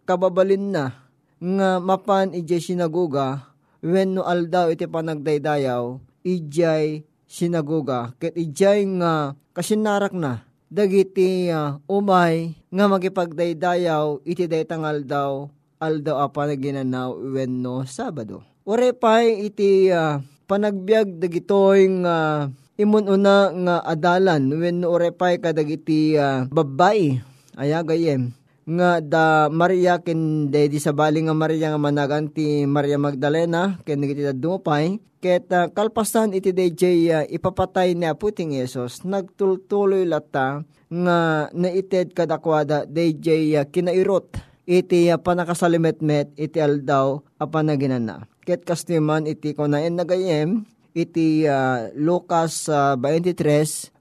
kababalin 0.05 0.75
na, 0.75 1.07
nga 1.39 1.79
mapan 1.79 2.35
ije 2.35 2.61
sinagoga, 2.61 3.54
when 3.85 4.17
no 4.17 4.25
aldaw 4.25 4.73
iti 4.73 4.89
panagdaydayaw, 4.89 6.01
ijay 6.25 7.05
sinagoga, 7.29 8.17
ket 8.17 8.33
ijay 8.33 8.81
nga 8.97 9.37
kasinarak 9.53 10.17
na, 10.17 10.41
dagiti 10.65 11.53
uh, 11.53 11.77
umay 11.85 12.57
nga 12.73 12.89
magipagdaydayaw 12.89 14.25
iti 14.25 14.49
daytangal 14.49 15.05
daw 15.05 15.31
aldaw 15.77 16.25
apa 16.25 16.49
na 16.49 16.55
ginanaw 16.57 17.13
wenno 17.13 17.85
Sabado. 17.85 18.41
Ore 18.65 18.97
pay 18.97 19.45
iti 19.45 19.93
uh, 19.93 20.17
panagbiag 20.49 21.21
dagitoy 21.21 21.85
nga 22.01 22.49
uh, 22.49 22.81
imununa 22.81 23.53
nga 23.53 23.75
adalan. 23.85 24.49
Wenno 24.49 24.89
ore 24.89 25.13
pay 25.13 25.37
kadagiti 25.37 26.17
uh, 26.17 26.49
babay 26.49 27.21
aya 27.55 27.85
gayem 27.85 28.33
nga 28.65 28.97
da 28.97 29.47
Maria 29.53 30.01
ken 30.01 30.49
dedi 30.49 30.81
sa 30.81 30.89
bali 30.89 31.21
nga 31.21 31.37
Maria 31.37 31.69
nga 31.69 31.81
managan 31.81 32.33
ti 32.33 32.65
Maria 32.65 32.97
Magdalena 32.97 33.77
ken 33.85 34.01
iti 34.01 34.25
dumupay. 34.33 34.97
Ket 35.21 35.49
uh, 35.53 35.69
kalpasan 35.73 36.37
iti 36.37 36.53
DJ 36.53 36.83
uh, 37.09 37.23
ipapatay 37.25 37.97
ni 37.97 38.05
aputing 38.05 38.57
Yesus. 38.57 39.01
Nagtultuloy 39.05 40.05
lata 40.05 40.61
nga 40.89 41.49
naited 41.53 42.13
kadakwada 42.13 42.85
DJ 42.85 43.57
uh, 43.57 43.65
kinairot 43.65 44.37
iti 44.65 45.09
uh, 45.13 45.21
panakasalimetmet 45.21 46.33
iti 46.37 46.57
aldaw 46.57 47.21
apan 47.37 47.69
naginana 47.69 48.25
ket 48.45 48.65
kastiman 48.65 49.25
iti 49.29 49.53
kunaen 49.53 49.97
nagayem 49.97 50.65
iti 50.93 51.45
uh, 51.45 51.89
Lucas 51.97 52.69
uh, 52.69 52.97
23 52.97 53.37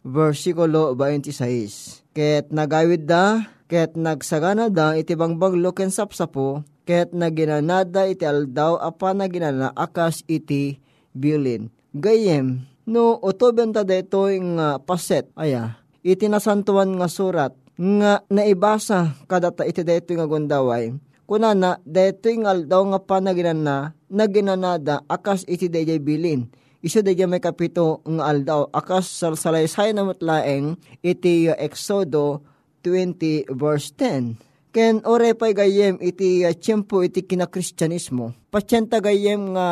versikulo 0.05 0.93
26 0.97 2.17
ket 2.17 2.49
nagawid 2.53 3.09
da 3.09 3.54
ket 3.67 3.97
nagsagana 3.97 4.69
da 4.69 4.95
iti 4.95 5.17
bangbaglo 5.17 5.73
ken 5.73 5.89
sapsapo, 5.89 6.63
ket 6.85 7.13
naginanada 7.17 8.05
iti 8.05 8.29
aldaw 8.29 8.77
apa 8.81 9.17
naginana 9.17 9.73
akas 9.73 10.23
iti 10.29 10.81
bilin. 11.17 11.73
Gayem, 11.95 12.67
no 12.85 13.17
otobenta 13.23 13.87
deto 13.87 14.27
nga 14.29 14.83
paset, 14.83 15.31
aya, 15.39 15.79
iti 16.05 16.27
nasantuan 16.29 16.99
nga 16.99 17.09
surat, 17.09 17.53
nga 17.79 18.21
naibasa 18.29 19.17
kadata 19.31 19.65
iti 19.65 19.87
deto 19.87 20.13
nga 20.13 20.27
gundaway, 20.29 20.93
kunana 21.25 21.81
deto 21.87 22.29
nga 22.29 22.53
aldaw 22.53 22.83
nga 22.93 23.01
panaginana, 23.01 23.95
naginanada 24.13 25.03
akas 25.11 25.43
iti 25.51 25.67
dayjay 25.67 25.99
bilin 25.99 26.47
iso 26.85 27.01
da 27.01 27.17
may 27.25 27.41
kapito 27.41 28.05
nga 28.05 28.29
aldaw 28.29 28.69
akas 28.69 29.25
salaysay 29.41 29.97
na 29.97 30.05
matlaeng 30.05 30.77
iti 31.01 31.49
Exodo 31.49 32.45
20 32.85 33.49
verse 33.57 33.97
10. 33.97 34.37
Ken 34.75 35.01
ore 35.09 35.33
pay 35.33 35.57
gayem 35.57 35.97
iti 36.05 36.45
uh, 36.45 36.53
tiyempo 36.53 37.01
iti 37.01 37.25
kinakristyanismo. 37.25 38.53
Pasyenta 38.53 39.01
gayem 39.01 39.57
nga 39.57 39.71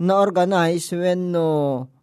na-organize 0.00 0.96
when 0.96 1.36
no 1.36 1.46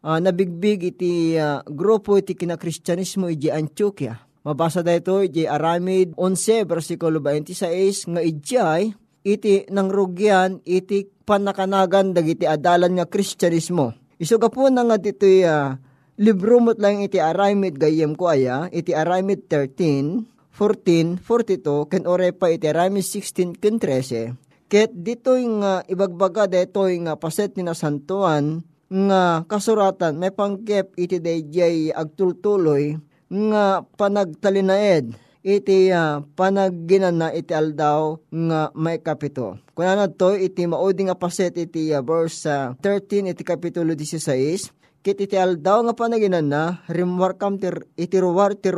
uh, 0.05 0.19
nabigbig 0.21 0.93
iti 0.93 1.33
uh, 1.33 1.65
grupo 1.65 2.21
iti 2.21 2.37
kinakristyanismo 2.37 3.25
iti 3.33 3.49
Antioquia. 3.49 4.19
Mabasa 4.45 4.85
dito 4.85 5.25
iti 5.25 5.49
Aramid 5.49 6.13
11 6.15 6.69
versikulo 6.69 7.17
26 7.19 8.13
nga 8.13 8.21
ijay 8.21 8.93
iti 9.25 9.65
nangrugyan 9.67 10.63
iti 10.63 11.03
panakanagan 11.27 12.15
dagiti 12.15 12.47
adalan 12.47 12.95
nga 12.95 13.09
kristyanismo. 13.09 13.91
Isuga 14.19 14.47
po 14.47 14.67
na 14.67 14.83
nga 14.83 14.95
dito 14.99 15.27
uh, 15.27 15.75
libro 16.17 16.57
mo't 16.57 16.81
lang 16.81 17.05
iti 17.05 17.21
Aramid 17.21 17.77
gayem 17.77 18.17
ko 18.17 18.33
aya 18.33 18.67
iti 18.73 18.91
Aramid 18.91 19.45
13 19.49 20.37
14, 20.57 21.21
42, 21.21 21.85
ken 21.85 22.09
ore 22.09 22.33
pa 22.33 22.49
iti 22.49 22.65
Rami 22.73 23.05
16, 23.05 23.61
ken 23.61 23.77
13. 23.77 24.33
Ket 24.65 24.89
dito 24.89 25.37
nga 25.37 25.85
ibagbaga 25.85 26.49
dito 26.49 26.81
nga 26.81 27.13
paset 27.13 27.53
ni 27.53 27.61
nasantuan 27.61 28.65
nga 28.89 29.45
kasuratan 29.45 30.17
may 30.17 30.33
pangkep 30.33 30.97
iti 30.97 31.21
dayjay 31.21 31.93
agtultuloy 31.93 32.97
nga 33.29 33.85
panagtalinaed 33.85 35.13
iti 35.45 35.93
uh, 35.93 36.25
panagginana 36.35 37.31
iti 37.31 37.53
aldaw 37.53 38.17
nga 38.33 38.73
may 38.73 38.97
kapito. 38.99 39.61
Kuna 39.77 40.09
to 40.09 40.33
iti 40.35 40.65
maudi 40.65 41.05
nga 41.05 41.15
paset 41.15 41.53
iti 41.53 41.93
uh, 41.93 42.01
verse 42.01 42.49
uh, 42.49 42.73
13 42.81 43.29
iti 43.31 43.45
kapitulo 43.45 43.93
16 43.93 44.73
kit 45.01 45.17
iti 45.21 45.37
aldaw 45.37 45.85
nga 45.85 45.93
panaginana 45.93 46.85
rimwarkam 46.89 47.57
tir, 47.61 47.85
iti 47.97 48.17
ruwar 48.19 48.57
ti 48.57 48.69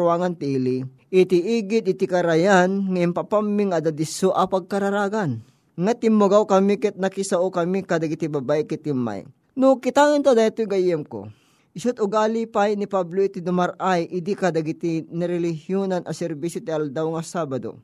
ili 0.46 0.86
iti 1.10 1.42
igit 1.58 1.90
iti 1.90 2.06
karayan 2.06 2.86
ngayon 2.94 3.18
papaming 3.18 3.74
adadiso 3.74 4.30
apag 4.34 4.70
kararagan. 4.70 5.42
Nga 5.80 6.06
timugaw 6.06 6.46
kami 6.46 6.78
ket 6.78 7.00
nakisao 7.00 7.50
kami 7.50 7.82
kadagiti 7.82 8.30
babay 8.30 8.68
kitimay. 8.68 9.26
No 9.58 9.82
kitangin 9.82 10.22
to 10.22 10.38
dahito 10.38 10.68
gayem 10.70 11.02
ko. 11.08 11.32
Isot 11.74 11.98
ugali 12.04 12.46
pa 12.46 12.68
ni 12.70 12.86
Pablo 12.86 13.24
iti 13.24 13.40
dumaray 13.40 14.06
idi 14.12 14.36
kadagiti 14.36 15.08
nirelihyunan 15.08 16.06
a 16.06 16.12
serbisyo 16.14 16.62
ti 16.62 16.72
aldaw 16.74 17.16
nga 17.16 17.24
Sabado. 17.24 17.80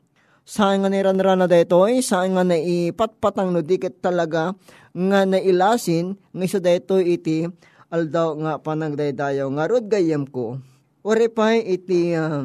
Saan 0.46 0.84
nga 0.84 0.88
niranran 0.92 1.42
na 1.42 1.50
dito 1.50 1.82
ay 1.82 2.04
saan 2.06 2.38
nga 2.38 2.46
naipatpatang 2.46 3.50
no 3.50 3.66
dikit 3.66 3.98
talaga 3.98 4.54
nga 4.94 5.26
nailasin 5.26 6.14
nga 6.30 6.44
iso 6.46 6.62
dito 6.62 7.02
iti 7.02 7.50
aldaw 7.96 8.36
nga 8.36 8.52
panagdaydayaw 8.60 9.48
nga 9.56 9.64
rod 9.64 9.88
gayem 9.88 10.28
ko. 10.28 10.60
Pa 11.06 11.56
iti 11.56 12.12
uh, 12.12 12.44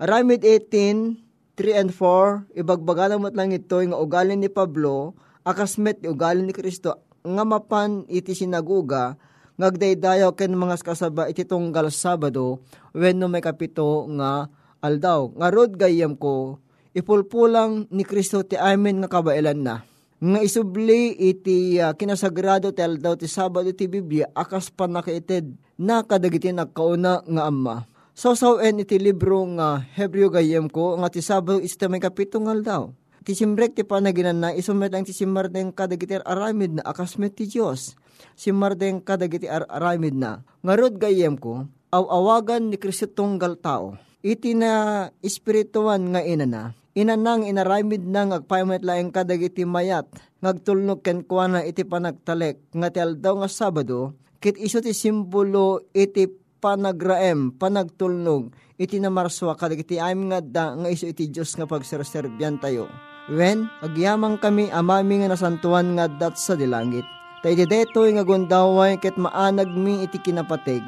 Aramid 0.00 0.42
18, 0.42 1.20
3 1.54 1.80
and 1.84 1.90
4, 1.92 2.56
ibagbaga 2.56 3.20
mo 3.20 3.28
lang 3.28 3.52
ito 3.52 3.84
yung 3.84 3.92
ugali 3.92 4.32
ni 4.32 4.48
Pablo, 4.48 5.12
akasmet 5.44 6.00
yung 6.02 6.16
ugali 6.16 6.40
ni 6.40 6.56
Kristo, 6.56 6.96
nga 7.20 7.44
mapan 7.44 8.08
iti 8.08 8.32
sinaguga, 8.32 9.20
ngagdaydayaw 9.60 10.32
ken 10.32 10.56
mga 10.56 10.80
kasaba 10.80 11.28
iti 11.28 11.44
tunggal 11.44 11.92
Sabado, 11.92 12.64
when 12.96 13.20
no 13.20 13.28
may 13.28 13.44
kapito 13.44 14.08
nga 14.16 14.48
aldaw. 14.80 15.28
Nga 15.36 15.48
rod 15.52 15.72
gayam 15.76 16.16
ko, 16.16 16.56
ipulpulang 16.96 17.84
ni 17.92 18.08
Kristo 18.08 18.40
ti 18.40 18.56
amin 18.56 19.04
nga 19.04 19.12
kabailan 19.20 19.60
na. 19.60 19.89
Nga 20.20 20.40
isubli 20.44 21.16
iti 21.16 21.80
uh, 21.80 21.96
kinasagrado 21.96 22.76
ti 22.76 22.84
aldaw 22.84 23.16
ti 23.16 23.24
Sabado 23.24 23.72
ti 23.72 23.88
Biblia, 23.88 24.28
akas 24.36 24.68
pa 24.68 24.84
nakaited 24.84 25.56
na 25.80 26.04
kadagiti 26.04 26.52
nagkauna 26.52 27.24
nga 27.24 27.42
amma 27.48 27.88
Sausawen 28.12 28.84
iti 28.84 29.00
libro 29.00 29.48
nga 29.56 29.80
Hebreo 29.80 30.28
gayem 30.28 30.68
ko 30.68 31.00
nga 31.00 31.08
ti 31.08 31.24
Sabado 31.24 31.56
ista 31.56 31.88
may 31.88 32.04
kapitungal 32.04 32.60
daw. 32.60 32.92
Ti 33.24 33.32
simbrek 33.32 33.72
ti 33.72 33.80
panaginan 33.80 34.44
na 34.44 34.52
isumet 34.52 34.92
ang 34.92 35.08
ti 35.08 35.16
simardeng 35.16 35.72
kadagiti 35.72 36.20
aramid 36.20 36.76
na 36.76 36.84
akasmet 36.84 37.40
ti 37.40 37.48
Diyos. 37.48 37.96
Simardeng 38.36 39.00
kadagiti 39.00 39.48
aramid 39.48 40.20
na. 40.20 40.44
Ngarod 40.60 41.00
gayem 41.00 41.40
ko, 41.40 41.64
awawagan 41.88 42.68
ni 42.68 42.76
Kristo 42.76 43.08
tunggal 43.08 43.56
tao. 43.56 43.96
Iti 44.20 44.52
na 44.52 45.08
espirituan 45.24 46.12
nga 46.12 46.20
ina 46.20 46.44
na. 46.44 46.62
Ina 47.00 47.16
nang 47.16 47.48
inaramid 47.48 48.04
na 48.04 48.28
ngagpaymet 48.28 48.84
laeng 48.84 49.08
kadagiti 49.08 49.64
mayat. 49.64 50.04
Ngagtulnog 50.44 51.00
ken 51.00 51.24
kuana 51.24 51.64
iti 51.64 51.80
panagtalek 51.80 52.60
nga 52.76 52.92
aldaw 52.92 53.40
nga 53.40 53.48
Sabado. 53.48 54.12
Kit 54.36 54.60
iso 54.60 54.84
ti 54.84 54.92
simbolo 54.92 55.88
iti 55.96 56.28
panagraem, 56.60 57.56
panagtulnog, 57.56 58.52
iti 58.76 59.00
namarswa 59.00 59.56
kadagiti 59.56 59.96
amin 59.96 60.28
nga 60.28 60.40
da 60.44 60.66
nga 60.76 60.92
iso 60.92 61.08
iti 61.08 61.32
Diyos 61.32 61.56
nga 61.56 61.64
pagserserbyan 61.64 62.60
tayo. 62.60 62.84
When, 63.32 63.72
agyamang 63.80 64.36
kami 64.36 64.68
amami 64.68 65.24
nga 65.24 65.32
nasantuan 65.32 65.96
nga 65.96 66.04
dat 66.04 66.36
sa 66.36 66.52
dilangit. 66.52 67.08
Ta 67.40 67.48
iti 67.48 67.64
deto 67.64 68.04
nga 68.04 68.28
gundaway 68.28 69.00
ket 69.00 69.16
maanag 69.16 69.72
mi 69.72 70.04
iti 70.04 70.20
kinapatig. 70.20 70.84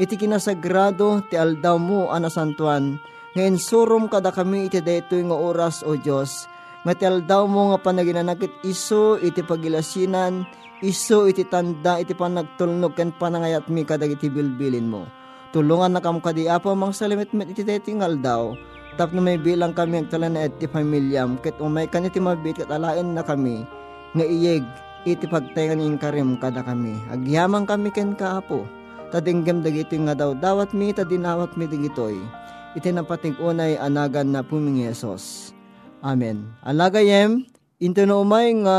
Iti 0.00 0.16
kinasagrado 0.16 1.20
ti 1.28 1.36
aldaw 1.36 1.76
mo 1.76 2.08
anasantuan. 2.08 2.96
Ngayon 3.30 3.62
surom 3.62 4.04
kada 4.10 4.34
kami 4.34 4.66
iti 4.66 4.82
deto 4.82 5.14
nga 5.14 5.38
oras 5.38 5.86
o 5.86 5.94
Diyos. 5.94 6.50
Nga 6.82 6.94
ti 6.98 7.04
aldaw 7.06 7.46
mo 7.46 7.70
nga 7.70 7.78
panaginanakit 7.78 8.50
iso 8.66 9.22
iti 9.22 9.46
pagilasinan 9.46 10.42
iso 10.82 11.30
iti 11.30 11.46
tanda 11.46 12.02
iti 12.02 12.10
panagtulnog 12.10 12.98
ken 12.98 13.14
panangayat 13.14 13.70
mi 13.70 13.86
kadag 13.86 14.18
iti 14.18 14.26
bilbilin 14.26 14.90
mo. 14.90 15.06
Tulungan 15.54 15.94
na 15.94 16.02
kam 16.02 16.18
kadi 16.18 16.50
apa 16.50 16.74
mang 16.74 16.90
salimit 16.90 17.30
met 17.30 17.54
iti 17.54 17.62
tetingal 17.62 18.18
daw. 18.18 18.58
Tap 18.98 19.14
na 19.14 19.22
may 19.22 19.38
bilang 19.38 19.78
kami 19.78 20.02
ang 20.02 20.10
talan 20.10 20.34
na 20.34 20.50
iti 20.50 20.66
pamilyam 20.66 21.38
ket 21.38 21.54
umay 21.62 21.86
kan 21.86 22.10
iti 22.10 22.18
mabit 22.18 22.66
ket 22.66 22.70
alain 22.74 23.14
na 23.14 23.22
kami 23.22 23.62
nga 24.18 24.26
iyeg 24.26 24.66
iti 25.06 25.30
pagtayan 25.30 25.78
ing 25.78 26.02
karim 26.02 26.34
kada 26.34 26.66
kami. 26.66 26.98
Agyamang 27.14 27.62
kami 27.62 27.94
ken 27.94 28.18
kaapo. 28.18 28.66
Tadinggam 29.14 29.62
dagiti 29.62 30.02
nga 30.02 30.18
daw 30.18 30.34
dawat 30.34 30.74
mi 30.74 30.90
tadinawat 30.90 31.54
mi 31.54 31.70
digitoy. 31.70 32.18
Iti 32.70 32.94
napating 32.94 33.34
unay 33.42 33.74
anagan 33.74 34.30
na 34.30 34.46
puming 34.46 34.86
Yesus. 34.86 35.50
Amen. 36.06 36.54
Alagayem, 36.62 37.42
into 37.82 38.06
no 38.06 38.22
umay 38.22 38.54
nga 38.62 38.78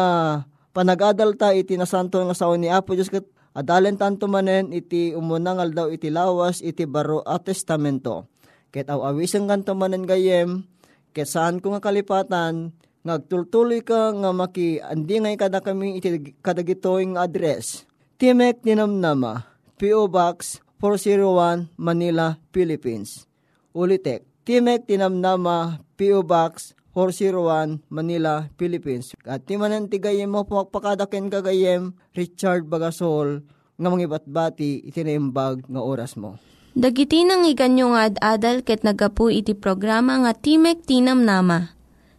panagadal 0.72 1.36
ta 1.36 1.52
iti 1.52 1.76
nasanto 1.76 2.24
nga 2.24 2.32
sao 2.32 2.56
ni 2.56 2.72
Apo 2.72 2.96
Diyos 2.96 3.12
kat 3.12 3.28
adalen 3.52 4.00
tanto 4.00 4.32
manen 4.32 4.72
iti 4.72 5.12
umunangal 5.12 5.76
daw 5.76 5.88
iti 5.92 6.08
lawas 6.08 6.64
iti 6.64 6.88
baro 6.88 7.20
at 7.28 7.44
testamento. 7.52 8.32
Ket 8.72 8.88
aw 8.88 9.12
awisang 9.12 9.52
kanto 9.52 9.76
manen 9.76 10.08
gayem, 10.08 10.64
ket 11.12 11.28
saan 11.28 11.60
ko 11.60 11.76
nga 11.76 11.84
kalipatan, 11.84 12.72
ngagtultuloy 13.04 13.84
ka 13.84 14.16
nga 14.16 14.32
maki 14.32 14.80
andi 14.80 15.20
kada 15.36 15.60
kami 15.60 16.00
iti 16.00 16.32
kadagitoing 16.40 17.20
address. 17.20 17.84
Timek 18.16 18.64
Ninamnama, 18.64 19.52
P.O. 19.76 20.08
Box 20.08 20.64
401 20.80 21.76
Manila, 21.76 22.40
Philippines. 22.56 23.31
Ulitek, 23.72 24.28
Timek 24.44 24.84
Tinamnama, 24.84 25.80
P.O. 25.96 26.28
Box 26.28 26.76
401 26.92 27.80
Manila, 27.88 28.52
Philippines. 28.60 29.16
At 29.24 29.48
timanan 29.48 29.88
ti 29.88 29.96
gayem 29.96 30.28
mo 30.28 30.44
pakadaken 30.44 31.32
kagayem 31.32 31.96
Richard 32.12 32.68
Bagasol 32.68 33.48
nga 33.80 33.88
mangibatbati 33.88 34.84
itinaimbag 34.92 35.64
nga 35.72 35.82
oras 35.82 36.20
mo. 36.20 36.36
Dagiti 36.76 37.24
nang 37.24 37.48
iganyo 37.48 37.96
nga 37.96 38.12
ad-adal 38.12 38.64
ket 38.64 38.84
nagapu 38.84 39.32
iti 39.32 39.56
programa 39.56 40.20
nga 40.20 40.36
Timek 40.36 40.84
Tinam 40.84 41.24
Nama. 41.24 41.72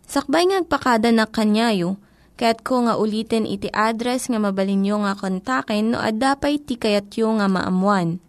Sakbay 0.09 0.49
ngagpakada 0.53 1.09
na 1.09 1.25
kanyayo, 1.25 1.97
ket 2.37 2.61
ko 2.65 2.85
nga 2.85 2.97
ulitin 2.97 3.49
iti 3.49 3.69
address 3.73 4.29
nga 4.29 4.41
mabalinyo 4.41 5.05
nga 5.05 5.17
kontaken 5.17 5.93
no 5.93 5.99
ad-dapay 6.01 6.61
ti 6.61 6.81
kayatyo 6.81 7.33
nga 7.41 7.49
maamuan. 7.49 8.21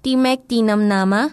Timek 0.00 0.48
Tinam 0.48 0.84
Nama, 0.88 1.32